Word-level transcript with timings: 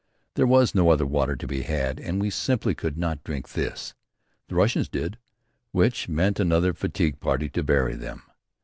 There 0.33 0.47
was 0.47 0.73
no 0.73 0.89
other 0.89 1.05
water 1.05 1.35
to 1.35 1.45
be 1.45 1.61
had 1.61 1.99
and 1.99 2.19
we 2.19 2.31
simply 2.31 2.73
could 2.73 2.97
not 2.97 3.23
drink 3.23 3.49
this. 3.49 3.93
The 4.49 4.55
Russians 4.55 4.89
did, 4.89 5.19
which 5.73 6.09
meant 6.09 6.39
another 6.39 6.73
fatigue 6.73 7.19
party 7.19 7.49
to 7.49 7.61
bury 7.63 7.93
them. 7.95 8.23